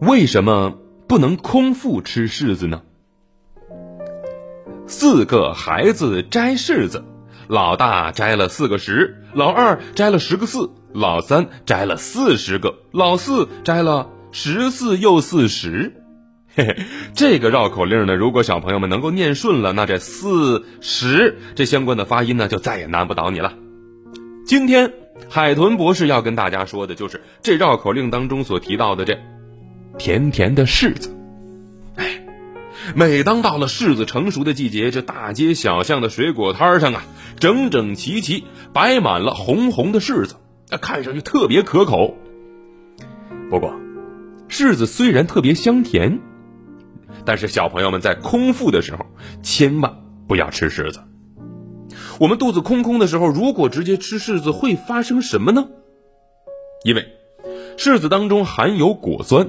[0.00, 0.78] 为什么
[1.08, 2.82] 不能空腹吃柿子呢？
[4.86, 7.04] 四个孩子摘柿子，
[7.48, 15.92] 老大摘了四个十，老二摘了十个四，老三摘了四十个，老四摘了十四又四十。
[16.54, 16.76] 嘿嘿，
[17.14, 23.52] 这个绕口令呢，如果小朋友们能够念顺了，那这四十这相关的发音呢，就再也难不倒你了。
[24.46, 24.92] 今天
[25.28, 29.18] 海豚博士要跟大家说的就是这绕口令当中所提到的这
[29.98, 31.14] 甜甜的柿子。
[31.96, 32.24] 哎，
[32.94, 37.04] 每当到了柿子成熟的季节，这大街小巷的水果摊上啊，
[37.38, 40.36] 整整齐齐摆满了红红的柿子，
[40.70, 42.16] 那看上去特别可口。
[43.50, 43.74] 不过，
[44.48, 46.20] 柿子虽然特别香甜。
[47.24, 49.04] 但是小朋友们在空腹的时候，
[49.42, 51.00] 千万不要吃柿子。
[52.18, 55.68] 我们肚子空空的时候，如果直接吃柿子，会发生什么呢？
[56.84, 57.06] 因为
[57.76, 59.48] 柿子当中含有果酸、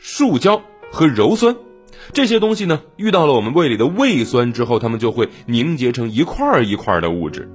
[0.00, 1.56] 树胶和鞣酸
[2.14, 7.50] 这些东西呢，遇到了我们胃里的胃酸之后，它们就会凝结成一块儿一块儿的物质。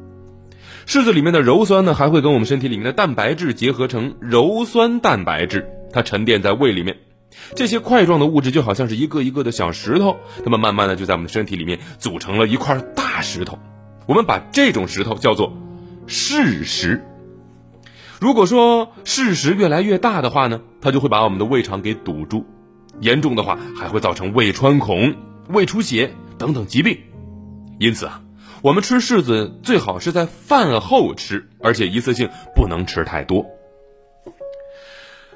[0.85, 6.97] 柿子里面的鞣酸呢，还会跟我们身体里面的蛋白质结合成鞣酸蛋白质，它沉淀在胃里面。
[7.55, 13.57] 这些块状的物质就好像是一个一个的小石头，它们慢慢的就在我们的身体里面组成了一块大石头。
[14.05, 15.51] 我们把这种石头叫做
[16.07, 17.03] 柿石。
[18.19, 22.45] 如果说柿石越来越大的话呢，它就会把我们的胃肠给堵住，
[23.02, 25.16] 严重的话还会造成胃穿孔、
[25.49, 26.97] 胃出血等等疾病。
[27.77, 28.22] 因此啊，
[28.61, 33.45] 我们吃柿子最好是在饭后吃，而且一次性不能吃太多。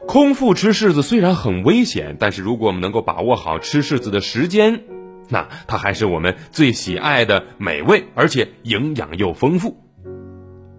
[0.08, 4.84] 空腹吃柿子虽然很危险，但是如果我们能够把握好吃柿子的时间，
[5.28, 9.78] 那它还是我们最喜爱的美味，而且营养又丰富。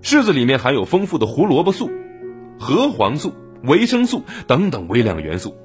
[0.03, 1.91] 柿子里面含有丰富的胡萝卜素、
[2.59, 5.57] 核黄素、维生素等等微量元素，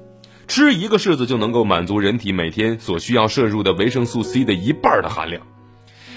[0.46, 5.42] 吃一个柿子就能够满足人体每天所需要摄入的维生素 C 的一半的含量。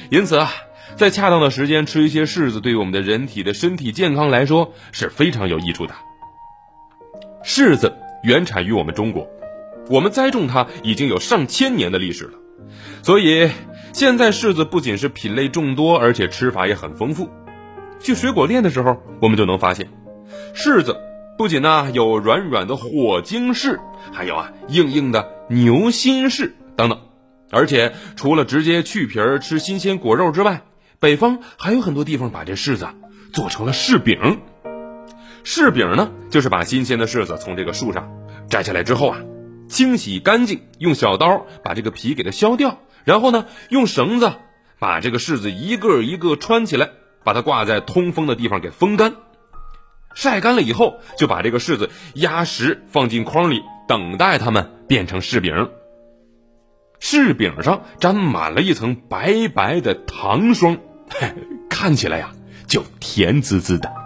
[0.09, 0.51] 因此啊，
[0.97, 5.93] 在恰当的时间吃一些柿子，对于我们的人体的身体健康来说是非常有益处的。
[7.43, 9.29] 柿子原产于我们中国，
[9.89, 12.33] 我们栽种它已经有上千年的历史了，
[13.01, 13.49] 所以
[13.93, 17.29] 现在柿子不仅是品类众多，而且吃法也很丰富。
[17.99, 19.89] 去水果店的时候，我们就能发现，
[20.55, 20.97] 柿子
[21.37, 23.79] 不仅呢有软软的火晶柿，
[24.11, 26.99] 还有啊硬硬的牛心柿等等，
[27.51, 30.61] 而且除了直接去皮儿吃新鲜果肉之外，
[30.99, 32.87] 北方还有很多地方把这柿子
[33.33, 34.39] 做成了柿饼。
[35.45, 38.11] 柿饼呢，就是把新鲜的柿子从这个树上
[38.49, 39.19] 摘下来之后啊，
[39.67, 44.33] 清洗干净，用小刀把这个皮给它削掉，然后呢，用绳子
[44.77, 46.89] 把这个柿子一个一个穿起来，
[47.23, 49.15] 把它挂在通风的地方给风干，
[50.13, 55.69] 晒干了以后，就把这个柿子压实放进筐里，等待它们变成柿饼。
[56.99, 60.77] 柿饼上沾满了一层白白的糖霜，
[61.69, 62.31] 看起来呀，
[62.67, 63.98] 就甜滋滋的。